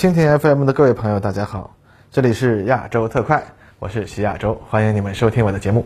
[0.00, 1.76] 蜻蜓 FM 的各位朋友，大家好，
[2.10, 3.44] 这里是亚洲特快，
[3.78, 5.84] 我是徐亚洲，欢迎你们收听我的节目。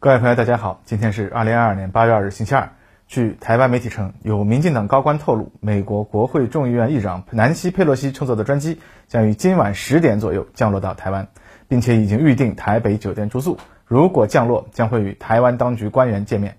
[0.00, 2.68] 各位朋友，大家好，今天是二零二二年八月二日，星期二。
[3.06, 11.28] 据台湾媒体称，有民进党高官透露，美国国会众议院议长南希·佩洛西乘坐的专机将于今晚十点左右降落到台湾，
[11.72, 13.56] 并且已经预定台北酒店住宿。
[13.86, 16.58] 如果降落，将会与台湾当局官员见面。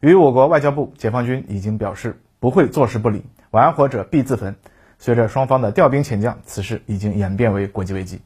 [0.00, 4.56] 与我国外交部、解放军已经表示不会坐视不理，玩火者必自焚。
[4.98, 8.22] 随着双方的调兵遣将，此事已经演变为国际危机。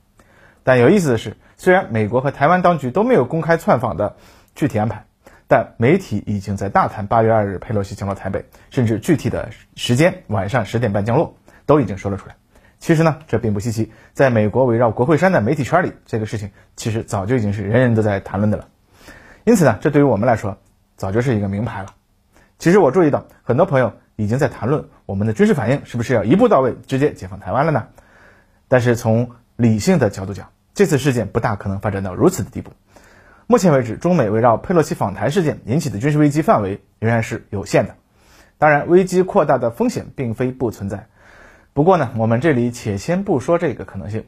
[0.62, 4.14] 但有意思的是，虽然美国和台湾当局都没有公开窜访的。
[4.54, 5.06] 具体安排，
[5.48, 11.34] 但媒体已经在大谈八月二日佩洛西降落台北，甚至具体的时间晚上十点半降落
[11.66, 12.36] 都已经说了出来。
[12.80, 18.68] 其实呢，这并不稀奇，在美国围绕国会山的媒体圈里，这个事情其实早就已经是人人都在谈论的了。
[19.44, 20.56] 因此呢，这对于我们来说，
[20.96, 21.88] 早就是一个名牌了。
[22.58, 27.88] 其实我注意到很多朋友已经在谈论我们的军事反应是不是要一步到位，直接解放台湾了呢？
[28.66, 32.72] 但是从理性的角度讲，这次事件不大可能发展到如此的地步。
[33.46, 37.96] 目前为止，中美围绕佩洛西访台事件引起的军事危机范围仍然是有限的。
[38.56, 41.08] 当然，危机扩大的风险并非不存在。
[41.72, 44.24] 不过呢，我们这里且先不说这个可能性，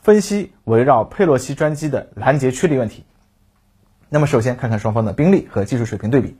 [0.00, 3.04] 分析围绕佩洛西专机的拦截驱离问题。
[4.08, 6.36] 那么，首先看看双方的兵力和技术水平对比。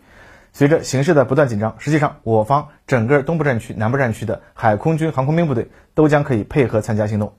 [0.52, 7.34] 随着形势的不断紧张，实际上我方整个东部战区、南部战区的海空军航空兵部队都将可以配合参加行动。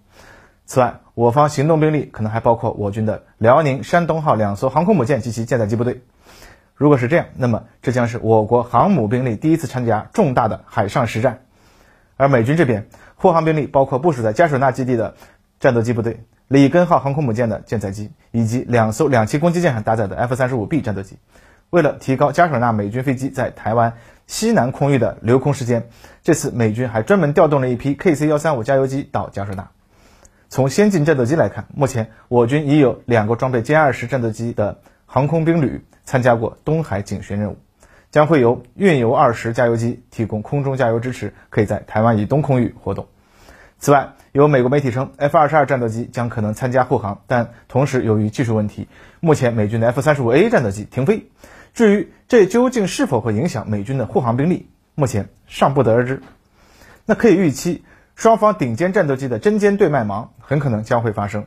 [0.65, 6.03] 此外，我方行动兵力可能还包括我军的辽宁、山东号两艘航空母舰及其舰载机部队。
[6.75, 11.39] 如果是这样，那么这将是我国航母兵力第一次参加重大的海上实战。
[12.17, 15.15] 而美军这边，护航兵力包括部署在加水纳基地的
[15.59, 21.17] 战斗机部队、里根号航空母舰的舰载机，以及两艘两栖攻击舰上搭载的 F 三十五 B 战斗机。
[21.71, 23.93] 为了提高加水纳美军飞机在台湾
[24.27, 25.89] 西南空域的留空时间，
[26.21, 29.69] 这次美军还专门调动了一批 KC 幺三五加油机到加水纳。
[30.47, 37.57] 从先进战斗机来看，目前我军已有两个装备歼二十战斗机的航空兵旅参加过东海警巡任务，
[38.17, 43.05] 将会由运油二十加油机提供空中加油支持，可以在台湾以东空域活动。
[43.77, 48.87] 此外，有美国媒体称 F 二十二战斗机将可能参加护航，但同时由于技术问题，
[49.19, 51.29] 目前美军的 F 三十五 A 战斗机停飞。
[51.75, 56.23] 至于这究竟是否会影响美军的护航兵力，目前尚不得而知。
[57.05, 57.83] 那可以预期。
[58.15, 61.45] 双方顶尖战斗机的针尖对麦芒很可能将会发生。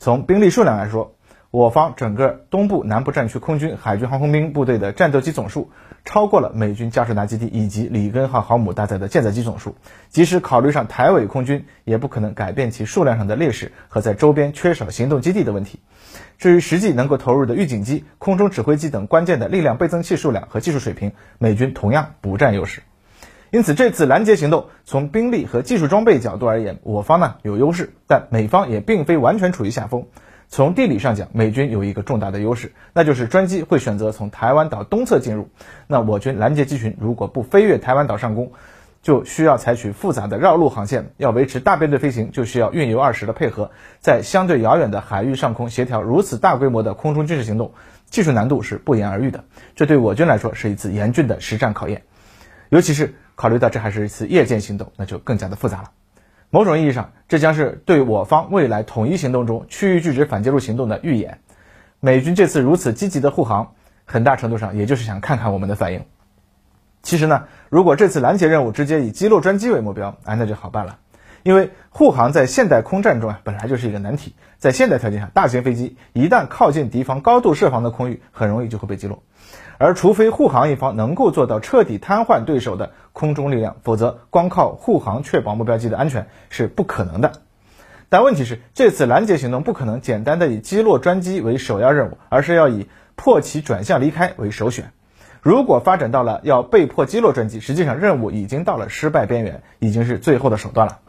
[0.00, 1.14] 从兵力数量来说，
[1.52, 5.70] 我方整个东部、南部战区空军、海军航空兵部队的战斗机总数
[6.02, 9.76] 超过了美军加士达基地以及里根号航母搭载的舰载机总数。
[10.08, 15.80] 即使考虑上台尾空军，也不可能改变其数量上的劣势和在周边缺少行动基地的问题。
[16.38, 22.80] 至于实际能够投入的预警机、空中指挥机等关键的力量倍增器数量和技术水平，美军同样不占优势。
[23.50, 30.06] 因此，这次拦截行动从兵力和技术装备角度而言，我方呢有优势，但美方也并非完全处于下风。
[30.52, 35.48] 从地理上讲，美军有一个重大的优势，那就是专机会选择从台湾岛东侧进入。
[35.86, 38.52] 那我军拦截机群如果不飞越台湾岛上空，
[39.00, 43.70] 就需要采取复杂的绕路航线，要维持大编队飞行，就需要运油二十的配合，
[44.02, 47.72] 在相对遥远的海域上空协调如此大规模的空中军事行动，
[48.10, 49.44] 技术难度是不言而喻的。
[49.74, 52.02] 这对我军来说是一次严峻的实战考验，
[52.68, 53.14] 尤其是。
[53.34, 55.90] 考虑到这还是一次夜间行动，那就更加的复杂了。
[56.54, 61.38] 某种意义上，这将是对我方未来统一行动中区域拒止反介入行动的预演。
[61.98, 63.72] 美军这次如此积极的护航，
[64.04, 66.04] 很大程度上也就是想看看我们的反应。
[67.02, 70.98] 其实呢，如果这次拦截任务直接以击落专机为目标，哎，那就好办了。
[71.42, 74.34] 因为护航在现代空战中啊，本来就是一个难题。
[74.58, 79.22] 在现代条件下，大型飞机一旦靠近敌方高度设防的空域，很容易就会被击落。
[79.82, 87.32] 而除非护航一方能够做到彻底瘫痪对手的空中力量，否则光靠护航确保目标机的安全是不可能的。
[88.08, 92.86] 但问题是，这次拦截行动不可能简单的以击落专机为首要任务，而是要以
[93.16, 94.92] 迫其转向离开为首选。
[95.40, 101.00] 如果发展到了要被迫击落专机，实际上任务已经到了失败边缘，已经是最后的手段了。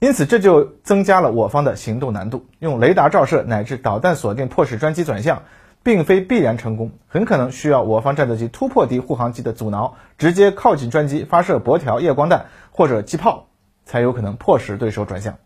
[0.00, 2.44] 因此，这就增加了我方的行动难度。
[2.58, 5.42] 用雷达照射乃至导弹锁定，迫使专机转向。
[5.84, 13.46] 并非必然成功，很可能需要我方战斗机突破敌护航机的阻挠，直接靠近专机发射薄条夜光弹或者机炮，
[13.84, 15.36] 才有可能迫使对手转向。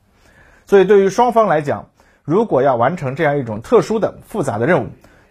[0.65, 1.91] 所以，对于双方来讲，
[2.23, 4.89] 如果要完成这样一种特殊的复杂的任务，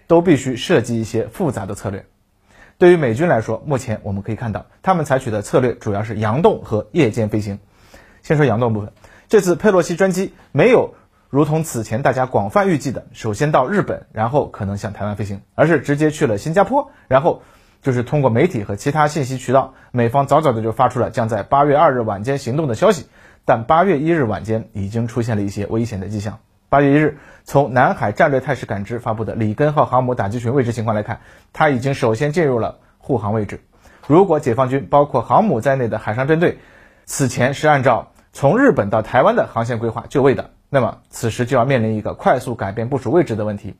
[0.07, 2.06] 都必须设计一些复杂的策略。
[2.77, 7.60] 对于美军来说，目前我们可以看到，他们采取的策略主要是佯动和夜间飞行。
[8.24, 8.92] 先说佯动部分，
[9.30, 10.95] 这次佩洛西专机没有
[11.29, 17.41] 如同此前大家广泛预计的，首先到日本，然后可能向台湾飞行，而是直接去了新加坡，然后
[17.81, 23.07] 就是通过媒体和其他信息渠道，美方早早的就发出了将在八月二日晚间行动的消息。
[23.44, 26.39] 但八月一日晚间已经出现了一些危险的迹象。
[26.69, 31.21] 八月一日，从南海战略态势感知发布的里根号航母打击群位置情况来看，
[31.53, 33.62] 它已经首先进入了护航位置。
[34.06, 36.59] 如果解放军包括航母在内的海上针对
[37.06, 43.74] 此前是按照从日本到台湾的航线规划就位的，那么此时就要面临一个快速改变部署位置的问题。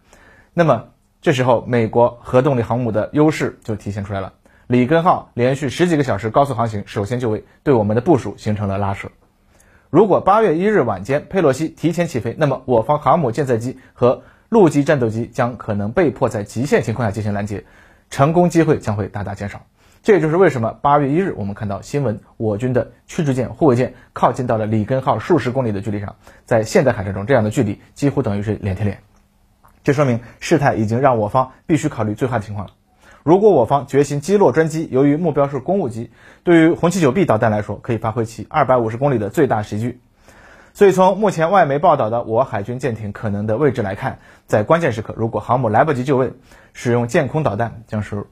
[0.55, 0.85] 那么
[1.21, 4.33] 这时候，美国核动力航母的优势就体现出来了。
[4.65, 9.09] 里根号连续十几个小时高速航行，首先就位，对我们的部署形成了拉扯。
[9.91, 17.63] 如果八月一日晚间佩洛西提前起飞，那么我方航母舰载机和陆基战斗机将可能被迫在极限情况下进行拦截，
[18.09, 19.61] 成功机会将会大大减少。
[20.07, 26.15] 这也就是为什么八月一日我们看到新闻，我军的驱逐舰、护卫舰靠近到了里根号数十公里的距离上，
[26.45, 29.00] 在现代海战中，这样的距离几乎等于是脸贴脸。
[29.83, 32.74] 这说明事态已经让我方必须考虑最坏的情况了。
[33.24, 36.09] 如果我方决心击落专机，由于目标是公务机，
[36.45, 40.00] 对于红旗九 B 导弹来说，可以发挥其二百五十公里的最大袭距。
[40.74, 46.31] 所以从目前外媒报道的我海军舰艇可能的位置来看，在关键时刻，如果航母来不及就位，
[46.71, 48.27] 使用舰空导弹将是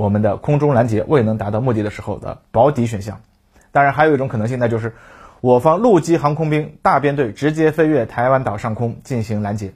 [0.00, 3.20] 我们的空中拦截未能达到目的的时候的保底选项。
[3.70, 4.94] 当然，还有一种可能性，那就是
[5.42, 9.74] 我方陆基航空兵大编队直接飞越台湾岛上空进行拦截。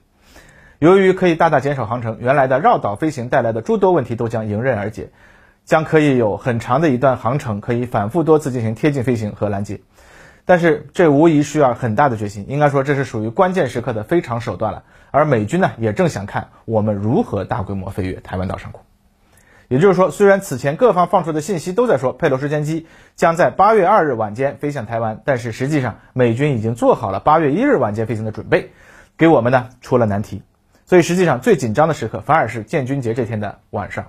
[0.79, 5.11] 由于可以大大减少航程，原来的绕岛飞行带来的诸多问题都将迎刃而解，
[5.67, 9.83] 将可以有很长的一段航程可以反复多次进行贴近飞行和拦截。
[10.47, 14.85] 但是这无疑需要很大的决心，应该说这是属于关键时刻的非常手段了。
[15.11, 18.81] 而美军呢，也正想看我们如何大规模飞越台湾岛上空。
[19.69, 28.71] 也就是说，虽然此前各方放出的信息都在说佩洛斯歼机将在八月二日晚间飞向台湾，但是实际上美军已经做好了八月一日晚间飞行的准备，
[29.17, 30.43] 给我们呢出了难题。
[30.87, 34.09] 所以实际上最紧张的时刻反而是建军节这天的晚上。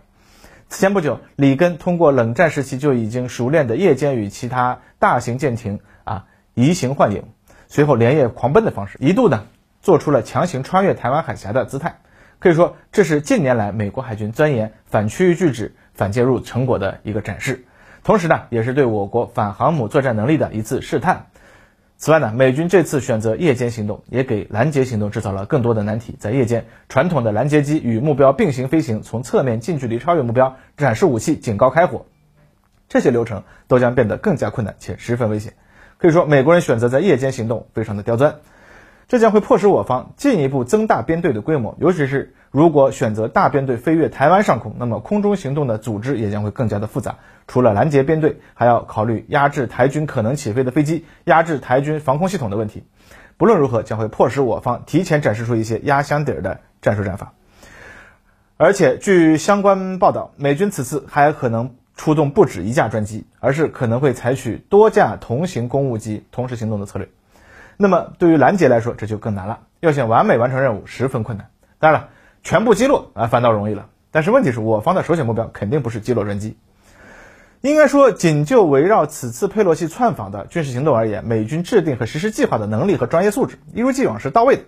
[0.67, 7.23] 此前不久，里根通过冷战时期就已经熟练的夜间与其他大型舰艇啊移形换影，
[7.67, 9.45] 随后连夜狂奔的方式，一度呢
[9.81, 11.99] 做出了强行穿越台湾海峡的姿态。
[12.39, 17.65] 可以说，这是近年来美国海军钻研反区域拒止、反介入成果的一个展示，
[18.03, 21.27] 同时呢，也是对我国反航母作战能力的一次试探。
[21.97, 26.15] 此外呢，美军这次选择夜间行动，也给拦截行动制造了更多的难题。
[26.19, 32.05] 在夜间，传统的拦截机与目标并行飞行，从侧面近距离超越目标，展示武器，警告开火，
[32.89, 35.53] 这些流程都将变得更加困难且十分危险。
[35.97, 38.35] 可以说，美国人选择在夜间行动非常的刁钻。
[39.07, 47.17] 这将会迫使我方进一步增大编队的规模，尤其是如果选择大编队飞越台湾上空，那么空中行动的组织也将会更加的复杂。
[47.47, 52.83] 除了拦截编队，还要考虑压制台军可能起飞的飞机、压制台军防空系统的问题。
[53.37, 57.33] 不论如何，将会迫使我方提前展示出一些压箱底儿的战术战法。
[58.57, 67.09] 而且，据相关报道，美军此次还可能出动不止一架专机，而是可能会采取多架同型公务机同时行动的策略。
[67.77, 69.59] 那么对于拦截来说，这就更难了。
[69.81, 71.49] 要想完美完成任务，十分困难。
[71.77, 72.09] 当然了，
[72.41, 73.87] 全部击落啊，反倒容易了。
[74.11, 76.57] 但是问题是我方的首选目标肯定不是击落专机。
[77.61, 84.63] 应该说，仅就围绕此次佩洛西窜访的军事行动而言，美军制定和实施计划的能力和专业素质，一如既往是到位的。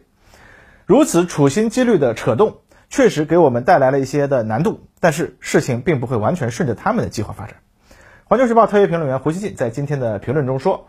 [0.86, 2.58] 如此处心积虑的扯动，
[2.90, 4.88] 确实给我们带来了一些的难度。
[5.00, 7.58] 但是事情并不会完全顺着他们的计划发展。
[8.26, 10.88] 环球时报特约评论员胡锡进在今天的评论中说。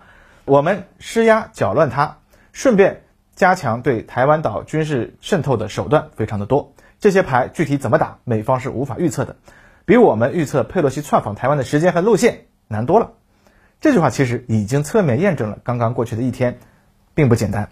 [0.48, 2.18] 我们施压搅乱它，
[2.52, 3.02] 顺便
[3.34, 6.72] 加强对台湾岛军事渗透的手段非常的多。
[6.98, 9.36] 这些牌具体怎么打，美方是无法预测的，
[9.84, 13.12] 比我们预测佩洛西窜访台湾的时间和路线难多了。
[13.80, 16.58] 这句话其实已经侧面验证了刚刚过去的一天
[17.14, 17.68] 并不简单。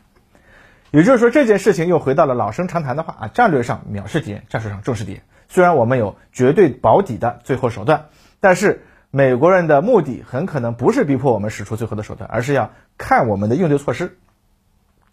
[0.91, 5.23] 也就是说，这件事情又回到了老生常谈的话啊，战略上藐视敌人，战术上重视敌人。
[5.49, 8.07] 虽然我们有绝对保底的最后手段，
[8.39, 8.85] 但是。
[9.17, 14.19] 美国人的目的很可能不是逼迫我们使出最后的手段，而是要看我们的应对措施。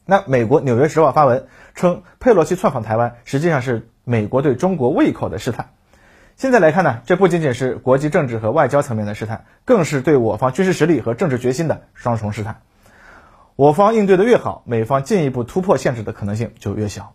[0.05, 5.69] 那美国《纽约时报》发文称，佩洛西窜访台湾实际上是美国对中国胃口的试探。
[6.35, 12.59] 现在来看呢，这不仅仅是国际政治和外交层面的试探，更是对我方军事实力和政治决心的双重试探。
[13.55, 17.13] 我方应对的越好，美方进一步突破限制的可能性就越小。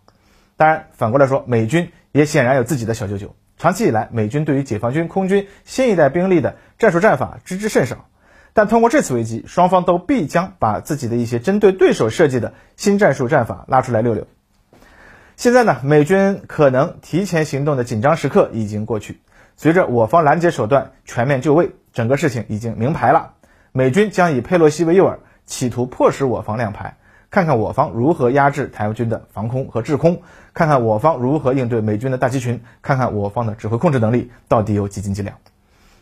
[0.57, 3.35] 当然，反过来说，美军也显然有自己的小九九。
[3.59, 8.07] 长期以来，美军对于解放军空军新一代兵力的战术战法知之甚少，
[8.53, 14.25] 但通过这次危机，双方都必将把自己的一些针对对手设计的新战术战法拉出来溜溜。
[15.35, 19.19] 现在呢，美军可能提前行动的紧张时刻已经过去，
[19.57, 23.33] 随着我方拦截手段全面就位，整个事情已经明牌了。
[23.73, 26.95] 美军将以佩洛西为诱饵，企图迫使我方亮牌，
[27.29, 30.21] 看看我方如何压制台湾军的防空和制空，
[30.59, 35.37] 看看我方如何应对美军的大集群，看看我方的指挥控制能力到底有几斤几两。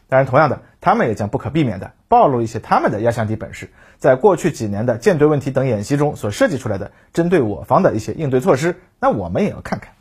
[0.10, 9.94] 当然，同样的，他们也将不可避免地暴露一些他们的压箱底本事，在过去几年的舰队问题等演习中所设计出来的针对我方的一些应对措施，那我们也要看看。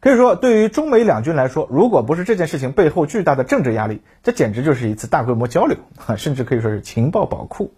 [0.00, 5.76] 可以说，对于中美两军来说，如果不是这件事情背后巨大的政治压力，这简直就是一次大规模交流，
[6.16, 7.74] 甚至可以说是情报宝库。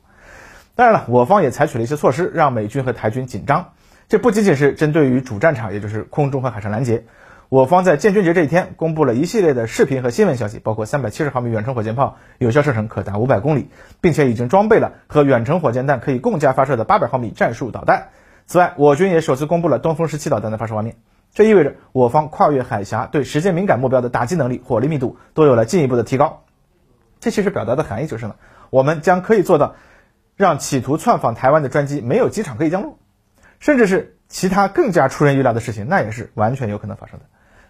[0.77, 3.73] 当然了，我方也采取了一些措施，让美军和台军紧张。
[4.09, 7.05] 这不仅仅是针对于主战场，也就是空中和海上拦截。
[7.49, 13.69] 我方在建军节这一天公布了一系列的视频和新闻消息，包括三百七十毫米远程火箭炮有效射程可达五百公里，
[14.01, 18.09] 并且已经装备了和远程火箭弹可以共架发射的八百毫米战术导弹。
[18.47, 20.97] 此外，我军也首次公布了东风十七导弹的发射画面，
[21.33, 26.45] 这意味着我方跨越海峡对时间敏感目标的打击能力、火力密度都有了进一步的提高。
[27.21, 28.35] 这其实表达的含义就是呢，
[28.71, 29.77] 我们将可以做到
[30.37, 32.99] 让企图窜访台湾的专机没有机场可以降落，
[33.61, 37.27] 甚至是其他更加出人意料的事情，那也是完全有可能发生的。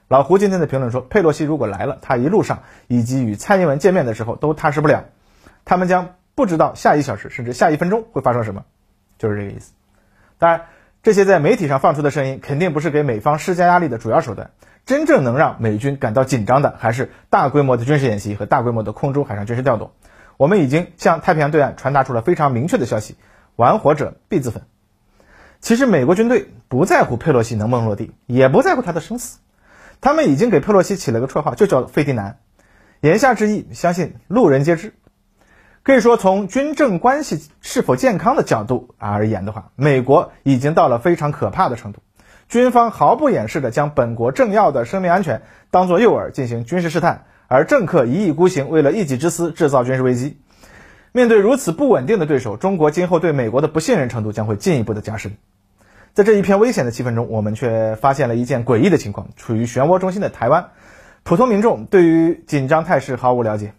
[0.08, 5.04] 老胡今天的评论说，佩洛西如果来了，他一路上以及与蔡英文见面的时候都踏实不了，
[5.64, 8.64] 他们将不知道下一小时甚至下一分钟会发生什么，
[9.18, 9.72] 就是这个意思。
[10.38, 10.62] 当然，
[11.02, 14.50] 这些在媒体上放出的声音肯定不是给美方施加压力的主要手段，
[14.84, 19.92] 真正能让美军感到紧张的还是大规模的军事演习和大规模的空中海上军事调动。
[20.36, 23.16] 我们已经向太平洋对岸传达出了非常明确的消息：
[23.56, 24.62] 玩火者必自焚。
[25.64, 29.38] 其实，美国军队不在乎佩洛西能不能落地，也不在乎他的生死。
[30.02, 32.36] 他们已经给佩洛西起了个绰号，就叫“费迪南”。
[33.00, 34.92] 言下之意，相信路人皆知。
[35.82, 42.02] 可以说，从军政关系是否健康的角度而言的话，美国已经到了非常可怕的程度。
[42.46, 45.40] 军方毫不掩饰地将本国政要的生命安全
[45.70, 50.36] 当作诱饵进行军事试探，而政客一意孤行，为了一己之私制造军事危机。
[51.12, 55.38] 面对如此不稳定的对手，中国今后对美国的不信任程度将会进一步的加深。
[56.14, 60.68] 在这一片危险的气氛中，我们却发现了一件诡异的情况：处于漩涡中心的台湾，
[61.24, 63.72] 普通民众对于紧张态势毫无了解。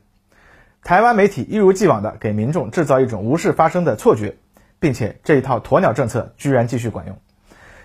[0.83, 4.35] 台湾媒体一如既往地给民众制造一种无事发生的错觉，
[4.81, 7.17] 并且这一套鸵鸟政策居然继续管用。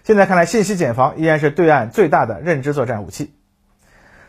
[0.03, 3.33] 现在看来，信息茧房依然是对岸最大的认知作战武器。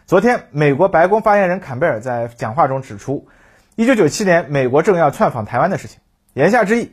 [0.05, 3.27] 昨天，美国白宫发言人坎贝尔在讲话中指出
[3.75, 5.99] ，1997年美国政要窜访台湾的事情，
[6.33, 6.91] 言下之意。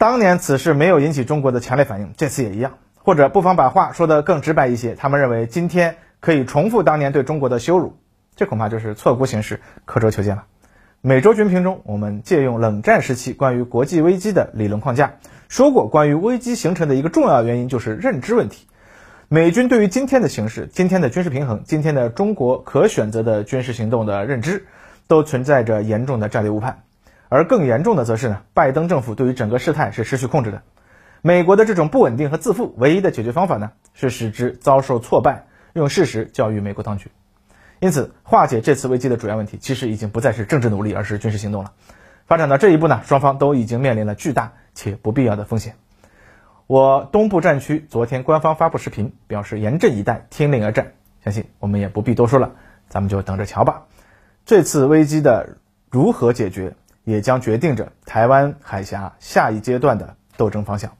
[0.00, 2.78] 当年此事没有引起中国的强烈反应，这次也一样。
[2.94, 7.98] 或者不妨把话说得更直白一些，他们认为今天可以重复当年对中国的羞辱，
[8.34, 10.44] 这恐怕就是错估形势、刻舟求剑了。
[11.02, 15.16] 美洲军评中，我们借用冷战时期关于国际危机的理论框架，
[15.50, 18.68] 说过关于危机形成的一个重要原因就是认知问题。
[19.28, 24.64] 美军对于今天的形势、今天的军事平衡、今天的中国可选择的军事行动的认知，
[25.08, 26.84] 都存在着严重的战略误判。
[27.30, 30.62] 而更严重的则是呢，拜登政府对于整个事态是失去控制的。
[31.22, 37.10] 美国的这种不稳定和自负，唯一的解决方法呢，是使之遭受挫败，用事实教育美国当局。
[37.78, 41.72] 因此，化解这次危机的主要问题，其实已经不再是政治努力，而是军事行动了。
[42.26, 45.76] 发展到这一步呢，双方都已经面临了巨大且不必要的风险。
[46.66, 50.94] 我东部战区昨天官方发布视频，表示严阵以待，听令而战。
[51.22, 52.52] 相信我们也不必多说了，
[52.88, 53.84] 咱们就等着瞧吧。
[54.46, 55.58] 这次危机的
[55.90, 56.74] 如何解决？
[57.04, 60.99] 也将决定着台湾海峡下一阶段的斗争方向。